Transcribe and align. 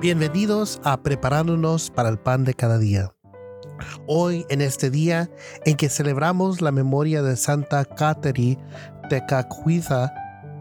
Bienvenidos 0.00 0.80
a 0.82 1.02
Preparándonos 1.02 1.90
para 1.90 2.08
el 2.08 2.18
Pan 2.18 2.44
de 2.44 2.54
cada 2.54 2.78
día. 2.78 3.12
Hoy, 4.06 4.46
en 4.48 4.62
este 4.62 4.88
día 4.88 5.30
en 5.66 5.76
que 5.76 5.90
celebramos 5.90 6.62
la 6.62 6.72
memoria 6.72 7.20
de 7.22 7.36
Santa 7.36 7.84
Cateri 7.84 8.56
Tecacuiza, 9.10 10.10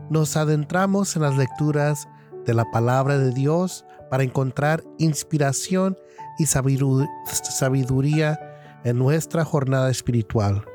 nos 0.10 0.36
adentramos 0.36 1.16
en 1.16 1.22
las 1.22 1.38
lecturas 1.38 2.10
de 2.46 2.54
la 2.54 2.70
palabra 2.70 3.18
de 3.18 3.32
Dios 3.32 3.86
para 4.10 4.24
encontrar 4.24 4.84
inspiración 4.98 5.98
y 6.38 6.46
sabiduría 6.46 8.40
en 8.84 8.98
nuestra 8.98 9.46
jornada 9.46 9.90
espiritual. 9.90 10.66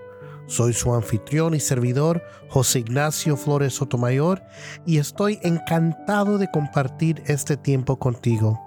Soy 0.47 0.73
su 0.75 0.95
anfitrión 0.95 1.55
y 1.55 1.61
servidor, 1.61 2.23
José 2.48 2.80
Ignacio 2.80 3.37
Flores 3.37 3.75
Sotomayor, 3.75 4.43
y 4.84 4.98
estoy 4.98 5.39
encantado 5.43 6.39
de 6.39 6.51
compartir 6.51 7.23
este 7.27 7.57
tiempo 7.57 7.98
contigo. 7.98 8.61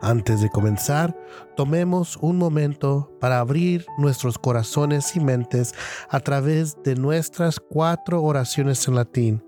Antes 0.00 0.40
de 0.40 0.48
comenzar, 0.48 1.16
tomemos 1.56 2.16
un 2.18 2.38
momento 2.38 3.12
para 3.20 3.38
abrir 3.40 3.86
nuestros 3.98 4.38
corazones 4.38 5.14
y 5.16 5.20
mentes 5.20 5.74
a 6.08 6.20
través 6.20 6.76
de 6.84 6.94
nuestras 6.94 7.60
cuatro 7.60 8.22
oraciones 8.22 8.86
en 8.88 8.94
latín. 8.94 9.44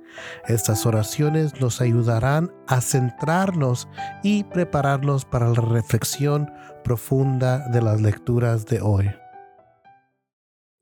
Estas 0.46 0.86
oraciones 0.86 1.60
nos 1.60 1.80
ayudarán 1.80 2.52
a 2.66 2.80
centrarnos 2.80 3.88
y 4.22 4.44
prepararnos 4.44 5.24
para 5.24 5.48
la 5.48 5.60
reflexión 5.60 6.50
profunda 6.84 7.68
de 7.68 7.80
las 7.80 8.00
lecturas 8.00 8.66
de 8.66 8.80
hoy. 8.80 9.10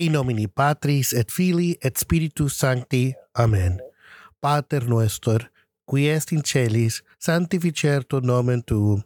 In 0.00 0.12
nomine 0.12 0.46
Patris 0.46 1.12
et 1.12 1.30
Filii 1.30 1.76
et 1.82 1.96
Spiritus 1.98 2.58
Sancti. 2.58 3.14
Amen. 3.34 3.80
Pater 4.40 4.86
noster, 4.86 5.50
qui 5.90 6.06
est 6.06 6.32
in 6.32 6.44
celis, 6.44 7.02
sanctificertur 7.18 8.22
nomen 8.22 8.62
tuum, 8.62 9.02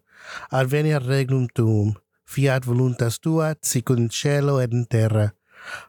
adveniat 0.50 1.06
regnum 1.06 1.46
tuum, 1.54 1.94
fiat 2.28 2.66
voluntas 2.66 3.18
tua, 3.20 3.54
sicut 3.62 3.98
in 3.98 4.10
cielo 4.10 4.58
et 4.60 4.72
in 4.72 4.84
terra. 4.84 5.30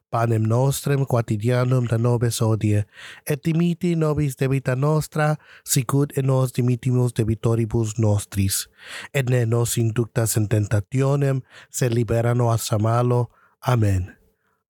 Panem 0.10 0.48
nostrem 0.48 1.04
quotidianum 1.06 1.90
da 1.90 1.98
nobis 1.98 2.40
odie, 2.42 2.86
et 3.28 3.44
dimiti 3.44 3.96
nobis 4.00 4.40
debita 4.40 4.76
nostra, 4.76 5.36
sicut 5.66 6.16
et 6.16 6.24
nos 6.24 6.56
dimitimus 6.56 7.12
debitoribus 7.12 7.98
nostris. 8.00 8.70
Et 9.14 9.28
ne 9.30 9.44
nos 9.46 9.76
inductas 9.78 10.38
in 10.38 10.48
tentationem, 10.48 11.44
sed 11.70 11.92
libera 11.92 12.34
nos 12.34 12.72
a 12.72 12.80
malo. 12.80 13.32
Amen. 13.68 14.23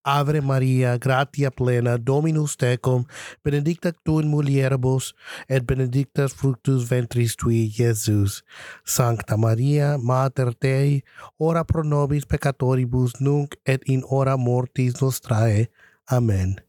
Ave 0.05 0.41
Maria, 0.41 0.97
gratia 0.97 1.49
plena, 1.51 1.97
Dominus 1.97 2.57
tecum, 2.57 3.05
benedicta 3.43 3.93
tu 4.03 4.19
in 4.19 4.27
mulieribus, 4.27 5.13
et 5.47 5.65
benedictus 5.65 6.33
fructus 6.33 6.83
ventris 6.89 7.35
tui, 7.35 7.71
Iesus. 7.79 8.43
Sancta 8.83 9.37
Maria, 9.37 9.97
Mater 9.97 10.53
Dei, 10.59 11.03
ora 11.39 11.63
pro 11.63 11.83
nobis 11.83 12.25
peccatoribus, 12.25 13.21
nunc 13.21 13.55
et 13.65 13.81
in 13.87 14.03
hora 14.09 14.37
mortis 14.37 15.01
nostrae. 15.01 15.67
Amen. 16.11 16.59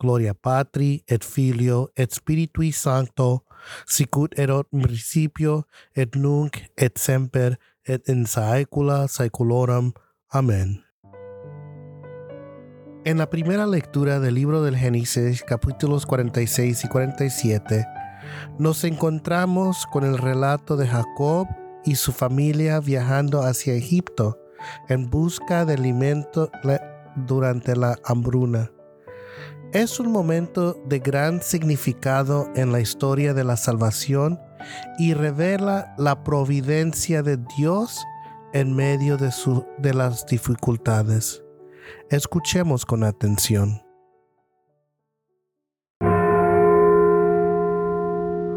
Gloria 0.00 0.34
Patri, 0.34 1.04
et 1.08 1.24
Filio, 1.24 1.88
et 1.96 2.10
Spiritui 2.10 2.72
Sancto, 2.72 3.44
sicut 3.86 4.34
erat 4.38 4.66
in 4.72 4.82
principio, 4.82 5.64
et 5.94 6.16
nunc, 6.16 6.58
et 6.76 6.98
semper, 6.98 7.56
et 7.86 8.08
in 8.08 8.26
saecula 8.26 9.06
saeculorum. 9.08 9.92
Amen. 10.34 10.82
En 13.06 13.18
la 13.18 13.28
primera 13.28 13.66
lectura 13.66 14.18
del 14.18 14.36
libro 14.36 14.62
del 14.62 14.78
Génesis, 14.78 15.42
capítulos 15.42 16.06
46 16.06 16.84
y 16.84 16.88
47, 16.88 17.86
nos 18.58 18.82
encontramos 18.82 19.84
con 19.92 20.04
el 20.04 20.16
relato 20.16 20.78
de 20.78 20.88
Jacob 20.88 21.46
y 21.84 21.96
su 21.96 22.12
familia 22.12 22.80
viajando 22.80 23.42
hacia 23.42 23.74
Egipto 23.74 24.40
en 24.88 25.10
busca 25.10 25.66
de 25.66 25.74
alimento 25.74 26.50
durante 27.14 27.76
la 27.76 27.98
hambruna. 28.04 28.72
Es 29.74 30.00
un 30.00 30.10
momento 30.10 30.82
de 30.86 31.00
gran 31.00 31.42
significado 31.42 32.48
en 32.56 32.72
la 32.72 32.80
historia 32.80 33.34
de 33.34 33.44
la 33.44 33.58
salvación 33.58 34.40
y 34.98 35.12
revela 35.12 35.94
la 35.98 36.24
providencia 36.24 37.22
de 37.22 37.36
Dios 37.58 38.02
en 38.54 38.74
medio 38.74 39.18
de, 39.18 39.30
de 39.76 39.92
las 39.92 40.24
dificultades. 40.24 41.43
Escuchemos 42.10 42.86
con 42.86 43.04
atención. 43.04 43.82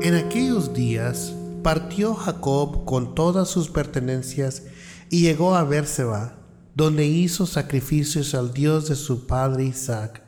En 0.02 0.16
aquellos 0.16 0.74
días 0.74 1.36
partió 1.64 2.14
Jacob 2.14 2.86
con 2.86 3.16
todas 3.16 3.50
sus 3.50 3.70
pertenencias 3.70 4.64
y 5.10 5.22
llegó 5.22 5.56
a 5.56 5.64
Berseba, 5.64 6.38
donde 6.76 7.06
hizo 7.06 7.46
sacrificios 7.46 8.36
al 8.36 8.54
Dios 8.54 8.88
de 8.88 8.96
su 8.96 9.28
padre 9.28 9.66
Isaac. 9.66 10.24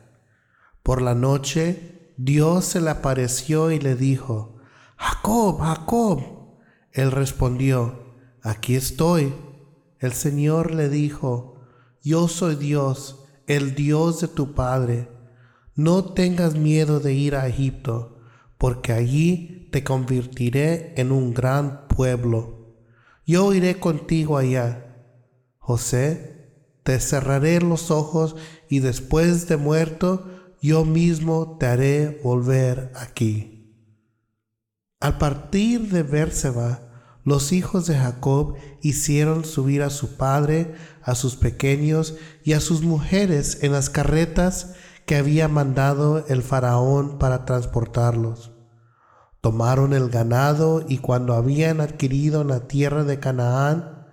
Por 0.82 1.00
la 1.00 1.14
noche 1.14 2.14
Dios 2.16 2.66
se 2.66 2.80
le 2.80 2.90
apareció 2.90 3.70
y 3.70 3.78
le 3.78 3.94
dijo, 3.94 4.56
Jacob, 4.96 5.60
Jacob. 5.60 6.20
Él 6.92 7.10
respondió, 7.12 8.16
aquí 8.42 8.74
estoy. 8.74 9.32
El 9.98 10.12
Señor 10.12 10.74
le 10.74 10.90
dijo, 10.90 11.49
yo 12.02 12.28
soy 12.28 12.56
Dios, 12.56 13.24
el 13.46 13.74
Dios 13.74 14.20
de 14.20 14.28
tu 14.28 14.54
Padre. 14.54 15.08
No 15.74 16.04
tengas 16.12 16.54
miedo 16.54 17.00
de 17.00 17.14
ir 17.14 17.34
a 17.34 17.46
Egipto, 17.46 18.18
porque 18.58 18.92
allí 18.92 19.68
te 19.70 19.84
convertiré 19.84 20.94
en 20.96 21.12
un 21.12 21.34
gran 21.34 21.86
pueblo. 21.88 22.76
Yo 23.26 23.52
iré 23.54 23.78
contigo 23.78 24.38
allá. 24.38 24.96
José, 25.58 26.40
te 26.82 26.98
cerraré 26.98 27.60
los 27.60 27.90
ojos 27.90 28.34
y 28.68 28.80
después 28.80 29.46
de 29.48 29.56
muerto, 29.56 30.26
yo 30.62 30.84
mismo 30.84 31.56
te 31.58 31.66
haré 31.66 32.20
volver 32.24 32.92
aquí. 32.96 33.74
Al 35.00 35.18
partir 35.18 35.88
de 35.90 36.02
Berseba, 36.02 36.89
los 37.24 37.52
hijos 37.52 37.86
de 37.86 37.96
Jacob 37.96 38.54
hicieron 38.80 39.44
subir 39.44 39.82
a 39.82 39.90
su 39.90 40.16
padre, 40.16 40.74
a 41.02 41.14
sus 41.14 41.36
pequeños 41.36 42.14
y 42.44 42.54
a 42.54 42.60
sus 42.60 42.82
mujeres 42.82 43.58
en 43.62 43.72
las 43.72 43.90
carretas 43.90 44.74
que 45.06 45.16
había 45.16 45.48
mandado 45.48 46.24
el 46.28 46.42
faraón 46.42 47.18
para 47.18 47.44
transportarlos. 47.44 48.52
Tomaron 49.40 49.92
el 49.92 50.08
ganado 50.08 50.84
y 50.86 50.98
cuando 50.98 51.34
habían 51.34 51.80
adquirido 51.80 52.44
la 52.44 52.68
tierra 52.68 53.04
de 53.04 53.18
Canaán, 53.20 54.06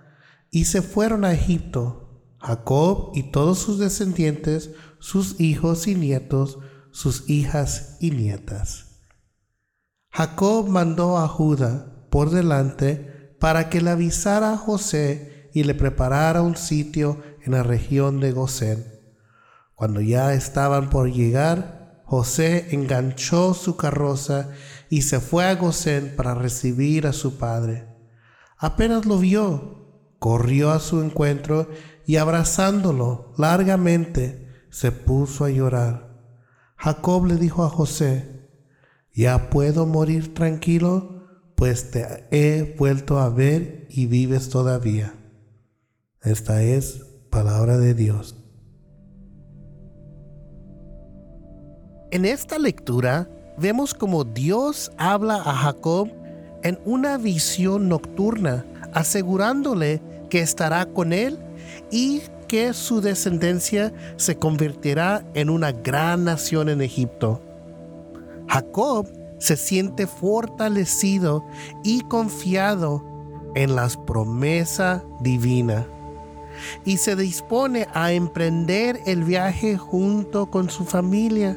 y 0.50 0.64
se 0.64 0.80
fueron 0.80 1.24
a 1.24 1.32
Egipto, 1.32 2.22
Jacob 2.40 3.12
y 3.14 3.24
todos 3.24 3.58
sus 3.58 3.78
descendientes, 3.78 4.70
sus 4.98 5.38
hijos 5.40 5.86
y 5.86 5.94
nietos, 5.94 6.58
sus 6.90 7.28
hijas 7.28 7.98
y 8.00 8.10
nietas. 8.10 9.02
Jacob 10.10 10.68
mandó 10.68 11.18
a 11.18 11.28
Judá 11.28 11.97
por 12.10 12.30
delante 12.30 13.34
para 13.38 13.68
que 13.68 13.80
le 13.80 13.90
avisara 13.90 14.52
a 14.52 14.56
José 14.56 15.50
y 15.52 15.64
le 15.64 15.74
preparara 15.74 16.42
un 16.42 16.56
sitio 16.56 17.22
en 17.44 17.52
la 17.52 17.62
región 17.62 18.20
de 18.20 18.32
Gosén. 18.32 18.84
Cuando 19.74 20.00
ya 20.00 20.34
estaban 20.34 20.90
por 20.90 21.10
llegar, 21.10 22.02
José 22.04 22.68
enganchó 22.74 23.54
su 23.54 23.76
carroza 23.76 24.50
y 24.88 25.02
se 25.02 25.20
fue 25.20 25.44
a 25.44 25.54
Gosén 25.54 26.14
para 26.16 26.34
recibir 26.34 27.06
a 27.06 27.12
su 27.12 27.38
padre. 27.38 27.86
Apenas 28.56 29.06
lo 29.06 29.18
vio, 29.18 30.14
corrió 30.18 30.70
a 30.72 30.80
su 30.80 31.00
encuentro 31.02 31.68
y 32.06 32.16
abrazándolo 32.16 33.32
largamente 33.36 34.48
se 34.70 34.90
puso 34.90 35.44
a 35.44 35.50
llorar. 35.50 36.08
Jacob 36.76 37.26
le 37.26 37.36
dijo 37.36 37.64
a 37.64 37.68
José, 37.68 38.48
¿ya 39.14 39.50
puedo 39.50 39.86
morir 39.86 40.34
tranquilo? 40.34 41.17
Pues 41.58 41.90
te 41.90 42.24
he 42.30 42.76
vuelto 42.78 43.18
a 43.18 43.30
ver 43.30 43.88
y 43.90 44.06
vives 44.06 44.48
todavía. 44.48 45.12
Esta 46.22 46.62
es 46.62 47.04
palabra 47.30 47.78
de 47.78 47.94
Dios. 47.94 48.36
En 52.12 52.24
esta 52.24 52.60
lectura 52.60 53.28
vemos 53.58 53.92
como 53.92 54.22
Dios 54.22 54.92
habla 54.98 55.34
a 55.34 55.52
Jacob 55.52 56.08
en 56.62 56.78
una 56.84 57.18
visión 57.18 57.88
nocturna, 57.88 58.64
asegurándole 58.92 60.00
que 60.30 60.38
estará 60.38 60.86
con 60.86 61.12
él 61.12 61.40
y 61.90 62.22
que 62.46 62.72
su 62.72 63.00
descendencia 63.00 63.92
se 64.16 64.36
convertirá 64.36 65.24
en 65.34 65.50
una 65.50 65.72
gran 65.72 66.22
nación 66.22 66.68
en 66.68 66.82
Egipto. 66.82 67.42
Jacob 68.46 69.17
se 69.38 69.56
siente 69.56 70.06
fortalecido 70.06 71.44
y 71.82 72.02
confiado 72.02 73.04
en 73.54 73.74
las 73.74 73.96
promesas 73.96 75.02
divinas 75.20 75.86
y 76.84 76.96
se 76.96 77.16
dispone 77.16 77.86
a 77.94 78.12
emprender 78.12 79.00
el 79.06 79.24
viaje 79.24 79.76
junto 79.76 80.46
con 80.46 80.70
su 80.70 80.84
familia. 80.84 81.56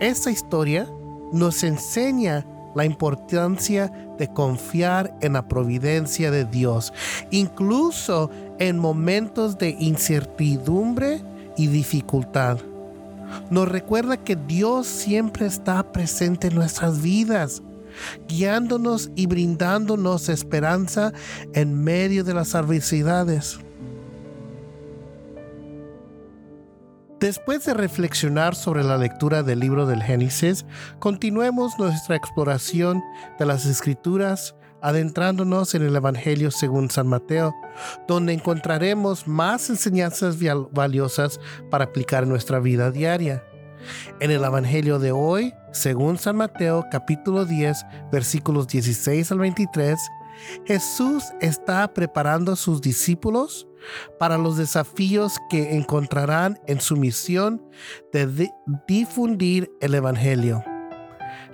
Esta 0.00 0.30
historia 0.30 0.88
nos 1.32 1.62
enseña 1.64 2.46
la 2.74 2.84
importancia 2.84 3.92
de 4.18 4.28
confiar 4.28 5.16
en 5.20 5.34
la 5.34 5.46
providencia 5.46 6.30
de 6.30 6.44
Dios, 6.44 6.92
incluso 7.30 8.30
en 8.58 8.78
momentos 8.78 9.58
de 9.58 9.76
incertidumbre 9.78 11.22
y 11.56 11.68
dificultad. 11.68 12.58
Nos 13.50 13.68
recuerda 13.68 14.16
que 14.16 14.36
Dios 14.36 14.86
siempre 14.86 15.46
está 15.46 15.92
presente 15.92 16.48
en 16.48 16.54
nuestras 16.54 17.02
vidas, 17.02 17.62
guiándonos 18.28 19.10
y 19.14 19.26
brindándonos 19.26 20.28
esperanza 20.28 21.12
en 21.52 21.82
medio 21.82 22.24
de 22.24 22.34
las 22.34 22.54
adversidades. 22.54 23.58
Después 27.20 27.64
de 27.64 27.72
reflexionar 27.72 28.54
sobre 28.54 28.84
la 28.84 28.98
lectura 28.98 29.42
del 29.42 29.60
libro 29.60 29.86
del 29.86 30.02
Génesis, 30.02 30.66
continuemos 30.98 31.78
nuestra 31.78 32.16
exploración 32.16 33.02
de 33.38 33.46
las 33.46 33.64
escrituras 33.64 34.54
adentrándonos 34.84 35.74
en 35.74 35.82
el 35.82 35.96
Evangelio 35.96 36.50
según 36.50 36.90
San 36.90 37.06
Mateo, 37.06 37.54
donde 38.06 38.34
encontraremos 38.34 39.26
más 39.26 39.70
enseñanzas 39.70 40.36
valiosas 40.72 41.40
para 41.70 41.86
aplicar 41.86 42.26
nuestra 42.26 42.60
vida 42.60 42.90
diaria. 42.90 43.42
En 44.20 44.30
el 44.30 44.44
Evangelio 44.44 44.98
de 44.98 45.10
hoy, 45.10 45.54
según 45.72 46.18
San 46.18 46.36
Mateo 46.36 46.84
capítulo 46.90 47.46
10, 47.46 47.86
versículos 48.12 48.68
16 48.68 49.32
al 49.32 49.38
23, 49.38 49.98
Jesús 50.66 51.24
está 51.40 51.92
preparando 51.94 52.52
a 52.52 52.56
sus 52.56 52.82
discípulos 52.82 53.66
para 54.18 54.36
los 54.36 54.58
desafíos 54.58 55.38
que 55.48 55.76
encontrarán 55.76 56.60
en 56.66 56.82
su 56.82 56.98
misión 56.98 57.62
de 58.12 58.50
difundir 58.86 59.70
el 59.80 59.94
Evangelio. 59.94 60.62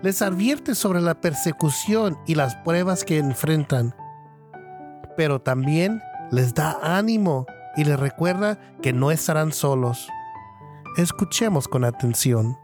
Les 0.03 0.23
advierte 0.23 0.75
sobre 0.75 1.03
la 1.03 1.21
persecución 1.21 2.19
y 2.27 2.35
las 2.35 2.57
pruebas 2.57 3.05
que 3.05 3.19
enfrentan, 3.19 3.95
pero 5.15 5.43
también 5.43 6.01
les 6.31 6.55
da 6.55 6.79
ánimo 6.83 7.45
y 7.77 7.85
les 7.85 8.01
recuerda 8.01 8.59
que 8.81 8.95
no 8.95 9.11
estarán 9.11 9.53
solos. 9.53 10.09
Escuchemos 10.97 11.69
con 11.69 11.85
atención. 11.85 12.57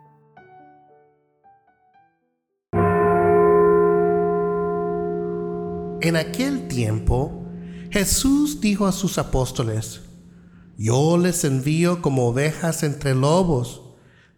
En 6.00 6.16
aquel 6.16 6.68
tiempo, 6.68 7.44
Jesús 7.90 8.62
dijo 8.62 8.86
a 8.86 8.92
sus 8.92 9.18
apóstoles, 9.18 10.02
Yo 10.78 11.18
les 11.18 11.44
envío 11.44 12.00
como 12.00 12.28
ovejas 12.28 12.82
entre 12.82 13.14
lobos. 13.14 13.82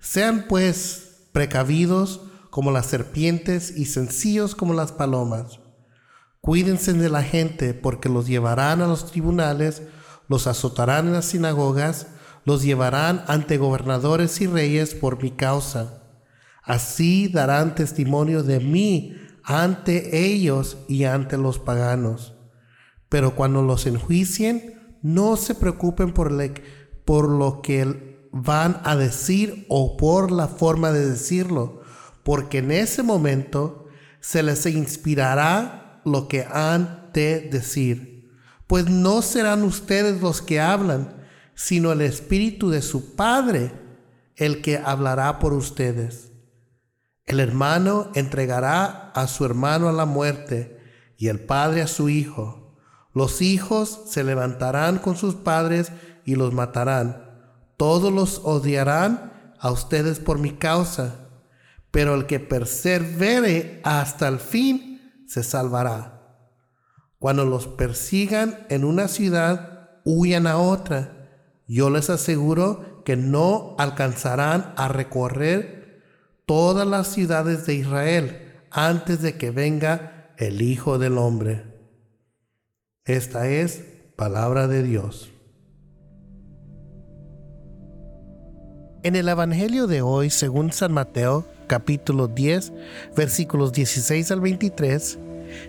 Sean 0.01 0.47
pues 0.49 1.29
precavidos 1.33 2.28
como 2.59 2.73
las 2.73 2.87
serpientes 2.87 3.73
y 3.77 3.85
sencillos 3.85 4.57
como 4.57 4.75
las 4.75 4.91
palomas. 4.91 5.61
Cuídense 6.41 6.93
de 6.93 7.09
la 7.09 7.23
gente 7.23 7.73
porque 7.73 8.09
los 8.09 8.27
llevarán 8.27 8.83
a 8.83 8.89
los 8.89 9.13
tribunales, 9.13 9.83
los 10.27 10.49
azotarán 10.49 11.07
en 11.07 11.13
las 11.13 11.27
sinagogas, 11.27 12.09
los 12.45 12.65
llevarán 12.65 13.23
ante 13.29 13.59
gobernadores 13.59 14.41
y 14.41 14.49
reyes 14.49 14.97
por 14.97 15.23
mi 15.23 15.31
causa. 15.31 16.03
Así 16.65 17.29
darán 17.29 17.77
testimonio 17.77 18.43
de 18.43 18.59
mí 18.59 19.15
ante 19.45 20.27
ellos 20.27 20.79
y 20.89 21.05
ante 21.05 21.39
los 21.39 21.61
paganos. 21.61 22.35
Pero 23.09 23.37
cuando 23.37 23.63
los 23.63 23.87
enjuicien, 23.87 24.99
no 25.01 25.37
se 25.37 25.55
preocupen 25.55 26.13
por, 26.13 26.33
por 27.05 27.29
lo 27.29 27.63
que 27.63 28.29
van 28.33 28.81
a 28.83 28.97
decir 28.97 29.65
o 29.69 29.97
por 29.97 30.33
la 30.33 30.49
forma 30.49 30.91
de 30.91 31.09
decirlo, 31.09 31.78
porque 32.29 32.59
en 32.59 32.73
ese 32.73 33.03
momento 33.03 33.87
se 34.21 34.43
les 34.43 34.67
inspirará 34.67 36.03
lo 36.05 36.29
que 36.29 36.45
han 36.45 37.09
de 37.15 37.41
decir. 37.41 38.37
Pues 38.67 38.91
no 38.91 39.23
serán 39.23 39.63
ustedes 39.63 40.21
los 40.21 40.43
que 40.43 40.61
hablan, 40.61 41.25
sino 41.55 41.91
el 41.91 42.03
Espíritu 42.03 42.69
de 42.69 42.83
su 42.83 43.17
Padre 43.17 43.73
el 44.37 44.61
que 44.61 44.77
hablará 44.77 45.39
por 45.39 45.55
ustedes. 45.55 46.31
El 47.25 47.41
hermano 47.41 48.11
entregará 48.15 49.11
a 49.15 49.27
su 49.27 49.47
hermano 49.47 49.89
a 49.89 49.93
la 49.93 50.05
muerte 50.05 50.79
y 51.17 51.29
el 51.29 51.41
padre 51.41 51.81
a 51.81 51.87
su 51.87 52.11
hijo. 52.11 52.77
Los 53.15 53.41
hijos 53.41 54.03
se 54.07 54.23
levantarán 54.23 54.99
con 54.99 55.17
sus 55.17 55.35
padres 55.35 55.93
y 56.27 56.35
los 56.35 56.53
matarán. 56.53 57.25
Todos 57.79 58.13
los 58.13 58.43
odiarán 58.45 59.55
a 59.59 59.71
ustedes 59.71 60.19
por 60.19 60.39
mi 60.39 60.51
causa, 60.51 61.28
pero 61.91 62.15
el 62.15 62.27
que 62.27 62.41
persevere 62.41 63.81
hasta 63.85 64.29
el 64.29 64.39
fin 64.39 65.25
se 65.27 65.43
salvará. 65.43 66.19
Cuando 67.19 67.45
los 67.45 67.67
persigan 67.67 68.67
en 68.69 68.85
una 68.85 69.09
ciudad, 69.09 70.01
huyan 70.05 70.47
a 70.47 70.59
otra. 70.59 71.29
Yo 71.67 71.91
les 71.91 72.11
aseguro 72.11 73.03
que 73.05 73.17
no 73.17 73.75
alcanzarán 73.79 74.73
a 74.77 74.89
recorrer 74.89 76.03
todas 76.47 76.87
las 76.87 77.09
ciudades 77.09 77.67
de 77.67 77.75
Israel 77.75 78.63
antes 78.71 79.21
de 79.21 79.37
que 79.37 79.51
venga 79.51 80.33
el 80.39 80.63
Hijo 80.63 80.99
del 80.99 81.19
Hombre. 81.19 81.65
Esta 83.05 83.49
es 83.49 83.83
palabra 84.17 84.69
de 84.69 84.83
Dios. 84.83 85.31
En 89.09 89.17
el 89.17 89.31
Evangelio 89.31 89.87
de 89.87 90.03
hoy, 90.03 90.29
según 90.29 90.71
San 90.71 90.93
Mateo, 90.93 91.47
capítulo 91.67 92.29
10, 92.29 92.75
versículos 93.17 93.73
16 93.73 94.31
al 94.33 94.43
23, 94.43 95.19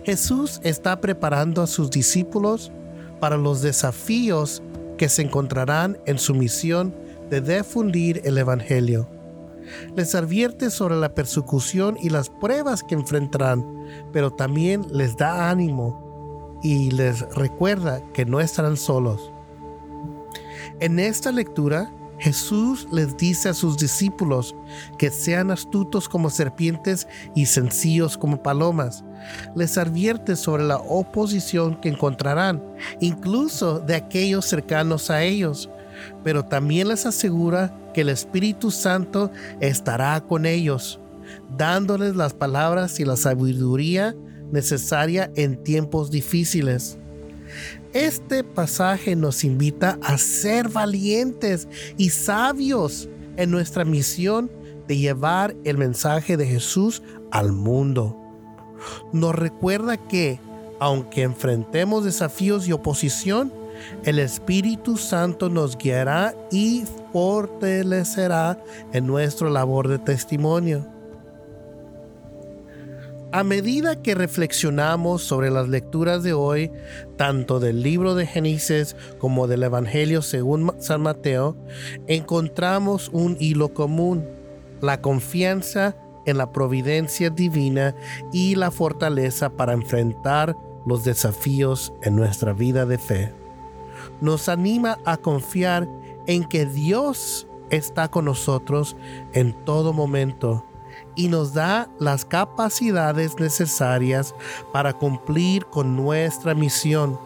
Jesús 0.04 0.60
está 0.62 1.00
preparando 1.00 1.62
a 1.62 1.66
sus 1.66 1.90
discípulos 1.90 2.70
para 3.18 3.38
los 3.38 3.62
desafíos 3.62 4.62
que 4.98 5.08
se 5.08 5.22
encontrarán 5.22 5.96
en 6.04 6.18
su 6.18 6.34
misión 6.34 6.94
de 7.30 7.40
difundir 7.40 8.20
el 8.24 8.36
Evangelio 8.36 9.08
les 9.96 10.14
advierte 10.14 10.68
sobre 10.68 10.96
la 10.96 11.14
persecución 11.14 11.96
y 11.98 12.10
las 12.10 12.28
pruebas 12.28 12.82
que 12.82 12.94
enfrentarán, 12.94 13.64
pero 14.12 14.30
también 14.30 14.84
les 14.90 15.16
da 15.16 15.48
ánimo 15.48 16.58
y 16.62 16.90
les 16.90 17.20
recuerda 17.34 18.02
que 18.12 18.26
no 18.26 18.40
estarán 18.40 18.76
solos. 18.76 19.32
En 20.80 20.98
esta 20.98 21.32
lectura, 21.32 21.90
Jesús 22.20 22.86
les 22.92 23.16
dice 23.16 23.48
a 23.48 23.54
sus 23.54 23.78
discípulos 23.78 24.54
que 24.98 25.10
sean 25.10 25.50
astutos 25.50 26.08
como 26.08 26.28
serpientes 26.28 27.08
y 27.34 27.46
sencillos 27.46 28.18
como 28.18 28.42
palomas. 28.42 29.02
Les 29.56 29.78
advierte 29.78 30.36
sobre 30.36 30.64
la 30.64 30.76
oposición 30.76 31.80
que 31.80 31.88
encontrarán, 31.88 32.62
incluso 33.00 33.80
de 33.80 33.94
aquellos 33.94 34.44
cercanos 34.44 35.10
a 35.10 35.22
ellos, 35.22 35.70
pero 36.22 36.44
también 36.44 36.88
les 36.88 37.06
asegura 37.06 37.74
que 37.94 38.02
el 38.02 38.10
Espíritu 38.10 38.70
Santo 38.70 39.30
estará 39.60 40.20
con 40.20 40.44
ellos, 40.44 41.00
dándoles 41.56 42.16
las 42.16 42.34
palabras 42.34 43.00
y 43.00 43.04
la 43.04 43.16
sabiduría 43.16 44.14
necesaria 44.52 45.30
en 45.36 45.62
tiempos 45.62 46.10
difíciles. 46.10 46.99
Este 47.92 48.44
pasaje 48.44 49.16
nos 49.16 49.42
invita 49.42 49.98
a 50.02 50.16
ser 50.16 50.68
valientes 50.68 51.66
y 51.96 52.10
sabios 52.10 53.08
en 53.36 53.50
nuestra 53.50 53.84
misión 53.84 54.48
de 54.86 54.96
llevar 54.96 55.56
el 55.64 55.76
mensaje 55.76 56.36
de 56.36 56.46
Jesús 56.46 57.02
al 57.32 57.50
mundo. 57.50 58.16
Nos 59.12 59.34
recuerda 59.34 59.96
que, 59.96 60.38
aunque 60.78 61.22
enfrentemos 61.22 62.04
desafíos 62.04 62.68
y 62.68 62.72
oposición, 62.72 63.52
el 64.04 64.20
Espíritu 64.20 64.96
Santo 64.96 65.48
nos 65.48 65.76
guiará 65.76 66.34
y 66.52 66.84
fortalecerá 67.12 68.62
en 68.92 69.06
nuestra 69.06 69.50
labor 69.50 69.88
de 69.88 69.98
testimonio. 69.98 70.99
A 73.32 73.44
medida 73.44 74.02
que 74.02 74.16
reflexionamos 74.16 75.22
sobre 75.22 75.50
las 75.50 75.68
lecturas 75.68 76.24
de 76.24 76.32
hoy, 76.32 76.72
tanto 77.16 77.60
del 77.60 77.80
libro 77.80 78.16
de 78.16 78.26
Génesis 78.26 78.96
como 79.18 79.46
del 79.46 79.62
Evangelio 79.62 80.20
según 80.20 80.72
San 80.80 81.02
Mateo, 81.02 81.56
encontramos 82.08 83.08
un 83.12 83.36
hilo 83.38 83.72
común, 83.72 84.26
la 84.80 85.00
confianza 85.00 85.96
en 86.26 86.38
la 86.38 86.50
providencia 86.50 87.30
divina 87.30 87.94
y 88.32 88.56
la 88.56 88.72
fortaleza 88.72 89.50
para 89.50 89.74
enfrentar 89.74 90.56
los 90.84 91.04
desafíos 91.04 91.92
en 92.02 92.16
nuestra 92.16 92.52
vida 92.52 92.84
de 92.84 92.98
fe. 92.98 93.32
Nos 94.20 94.48
anima 94.48 94.98
a 95.04 95.16
confiar 95.16 95.88
en 96.26 96.42
que 96.44 96.66
Dios 96.66 97.46
está 97.70 98.08
con 98.08 98.24
nosotros 98.24 98.96
en 99.34 99.52
todo 99.64 99.92
momento 99.92 100.64
y 101.14 101.28
nos 101.28 101.54
da 101.54 101.88
las 101.98 102.24
capacidades 102.24 103.38
necesarias 103.38 104.34
para 104.72 104.92
cumplir 104.92 105.66
con 105.66 105.96
nuestra 105.96 106.54
misión. 106.54 107.18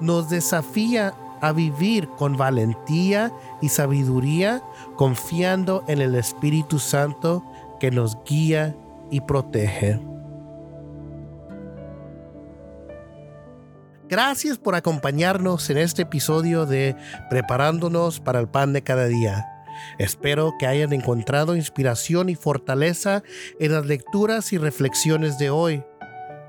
Nos 0.00 0.28
desafía 0.28 1.14
a 1.40 1.52
vivir 1.52 2.08
con 2.08 2.36
valentía 2.36 3.32
y 3.60 3.68
sabiduría, 3.68 4.62
confiando 4.96 5.84
en 5.88 6.00
el 6.00 6.14
Espíritu 6.14 6.78
Santo 6.78 7.44
que 7.80 7.90
nos 7.90 8.16
guía 8.24 8.74
y 9.10 9.20
protege. 9.20 10.00
Gracias 14.08 14.58
por 14.58 14.74
acompañarnos 14.74 15.68
en 15.70 15.78
este 15.78 16.02
episodio 16.02 16.66
de 16.66 16.94
Preparándonos 17.30 18.20
para 18.20 18.38
el 18.38 18.48
Pan 18.48 18.72
de 18.72 18.82
cada 18.82 19.06
día. 19.06 19.53
Espero 19.98 20.54
que 20.58 20.66
hayan 20.66 20.92
encontrado 20.92 21.56
inspiración 21.56 22.28
y 22.28 22.34
fortaleza 22.34 23.22
en 23.58 23.72
las 23.72 23.86
lecturas 23.86 24.52
y 24.52 24.58
reflexiones 24.58 25.38
de 25.38 25.50
hoy. 25.50 25.82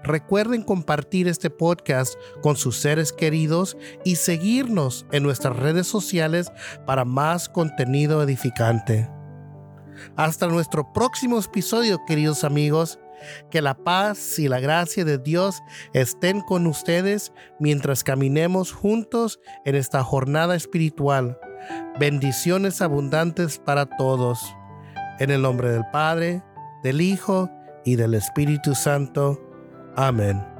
Recuerden 0.03 0.62
compartir 0.62 1.27
este 1.27 1.50
podcast 1.50 2.13
con 2.44 2.58
sus 2.58 2.77
seres 2.77 3.12
queridos 3.12 3.75
y 4.03 4.17
seguirnos 4.17 5.08
en 5.12 5.24
nuestras 5.24 5.58
redes 5.58 5.88
sociales 5.88 6.51
para 6.86 7.05
más 7.05 7.50
contenido 7.50 8.22
edificante. 8.22 9.10
Hasta 10.15 10.46
nuestro 10.48 10.94
próximo 10.94 11.39
episodio, 11.39 12.00
queridos 12.05 12.44
amigos. 12.44 13.00
Que 13.50 13.62
la 13.62 13.75
paz 13.75 14.38
y 14.38 14.48
la 14.48 14.60
gracia 14.60 15.05
de 15.05 15.17
Dios 15.17 15.63
estén 15.94 16.41
con 16.41 16.67
ustedes 16.67 17.32
mientras 17.60 18.03
caminemos 18.03 18.72
juntos 18.72 19.39
en 19.63 19.75
esta 19.75 20.03
jornada 20.03 20.55
espiritual. 20.55 21.39
Bendiciones 22.00 22.82
abundantes 22.82 23.58
para 23.60 23.86
todos. 23.86 24.56
En 25.20 25.32
el 25.32 25.42
nombre 25.42 25.70
del 25.70 25.86
Padre, 25.92 26.44
del 26.84 27.02
Hijo 27.02 27.50
y 27.86 27.96
del 27.96 28.14
Espíritu 28.14 28.76
Santo. 28.76 29.40
Amen. 29.96 30.55